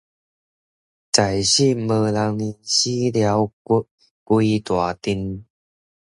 [0.03, 0.17] 在生無人認，死後
[4.25, 5.05] 歸大陣